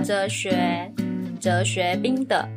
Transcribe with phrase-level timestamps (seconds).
[0.00, 0.92] 哲学，
[1.40, 2.48] 哲学冰的。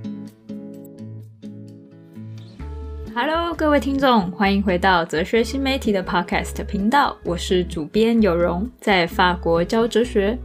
[3.13, 10.37] Hello，各位听众，欢迎回到哲学新媒体的 Podcast 频道，我是主编有容，在法国教哲学。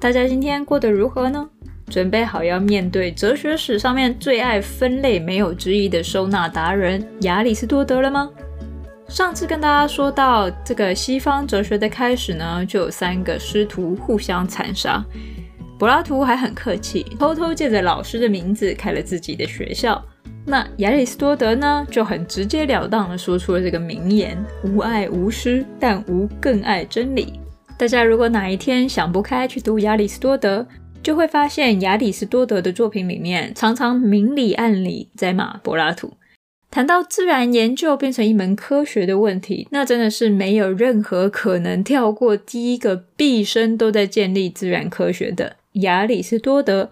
[0.00, 1.48] 大家今天过得如何呢？
[1.88, 8.30] 准备好要面对哲学史上面最爱分类没有之一的收纳达人亚里士多德了吗？
[9.08, 15.04] 上次跟大家说到，这个西方哲学的开始呢，就有三个师徒互相残杀。
[15.82, 20.00] 柏拉图还很客气，偷偷借着老师的名字开了自己的学校。
[20.46, 27.40] 那亚里士多德呢，就很直截了当的说出了这个名言：“无爱无师，但无更爱真理。”
[27.76, 30.64] 大家如果哪一天想不开去读亚里士多德，
[31.02, 36.12] 就会发现亚里士多德的作品里面常常明里暗里在骂柏拉图。
[36.70, 46.90] 谈到自然研究变成一门科学的问题，那真的是没有任何可能跳过第一个毕生都在建立自然科学的亚里士多德。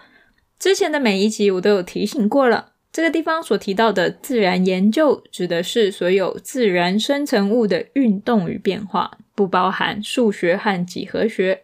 [0.58, 2.72] 之前的每一集我都有提醒过了。
[2.92, 11.62] 这个地方所提到的自然研究，指的是所有自然生成物的运动与变化，不包含数学和几何学。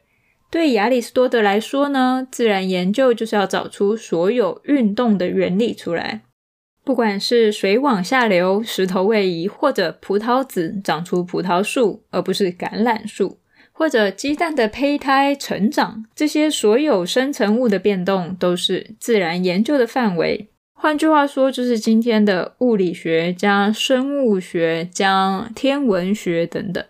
[0.49, 6.23] 对亚里士多德来说呢，自然研究就是要找出所有运动的原理出来。
[6.85, 13.41] 不管是水往下流、石头位移，或者葡萄籽长出葡萄树而不是橄榄树，
[13.79, 20.49] 或者鸡蛋的胚胎成长，这些所有生成物的变动都是自然研究的范围。
[20.73, 26.83] 换句话说，就是今天的物理学加生物学加天文学等等。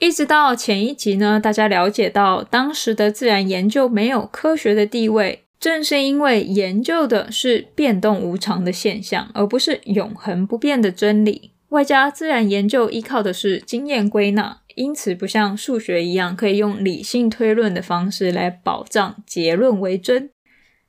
[0.00, 11.51] 一直到前一集呢，大家了解到当时的自然研究没有科学的地位，正是因为研究的是变动无常的现象，而不是永恒不变的真理。
[11.72, 20.28] 外加自然研究依靠的是经验归纳，因此不像数学一样可以用理性推论的方式来保障结论为真。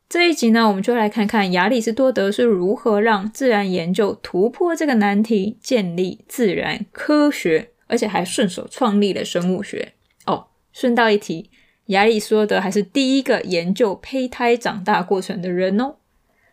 [0.10, 9.94] 这一集呢，我们就来看看亚里士多德是如何让自然研究突破这个难题，建立自然科学，而且还顺手创立了生物学。
[10.26, 11.50] 哦，顺道一提，
[11.86, 15.96] 亚里士多德还是第一个研究胚胎长大过程的人哦。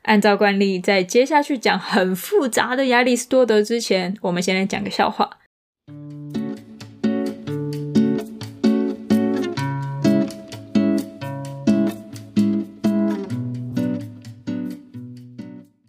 [0.02, 5.38] 按照惯例，在接下去讲很复杂的亚里士多德之前，我们先来讲个笑话。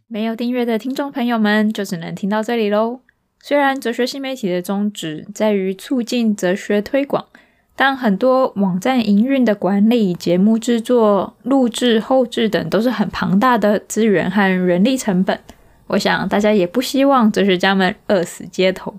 [0.08, 3.00] 没有订阅的听众朋友们，就只能听到这里喽。
[3.42, 7.28] 虽然哲学新媒体的宗旨在于促进哲学推广，
[7.76, 15.40] 但很多网站营运的管理、节目制作、录制、后制等都是很庞大的资源和人力成本。
[15.88, 18.94] 我想大家也不希望哲学家们饿死街头。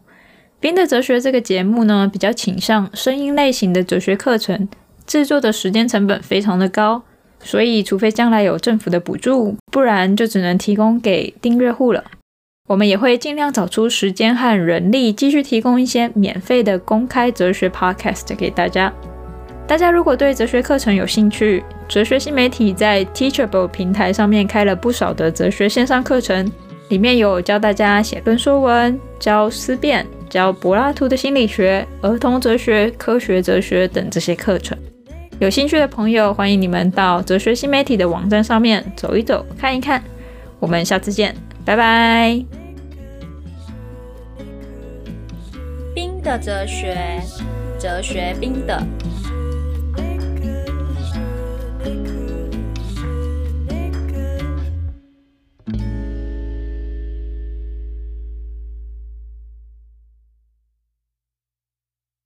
[0.59, 4.69] 冰的哲学这个节目呢，比较倾向声音类型的哲学课程，
[5.07, 7.03] 制作的时间成本非常的高。
[7.45, 12.05] 所以，除非将来有政府的补助，不然就只能提供给订阅户了。
[12.73, 18.91] 我们也会尽量找出时间和人力，继续提供一些免费的公开哲学 podcast 给大家。
[19.67, 26.51] 大家如果对哲学课程有兴趣，哲学新媒体在 Teachable 平台上面开了不少的哲学线上课程，
[26.89, 34.75] 里面有教大家写论说文、教思辨、教柏拉图的心理学、儿童哲学、科学哲学等这些课程。
[35.41, 40.03] 有兴趣的朋友，欢迎你们到哲学新媒体的网站上面走一走、看一看。
[40.59, 42.62] 我们下次见，拜拜。
[46.39, 46.97] 哲学，
[47.79, 48.81] 哲学冰的。